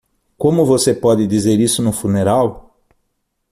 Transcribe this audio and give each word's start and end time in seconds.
Como 0.35 0.65
você 0.65 0.95
pode 0.95 1.27
dizer 1.27 1.59
isso 1.59 1.79
no 1.83 1.91
funeral? 1.93 2.75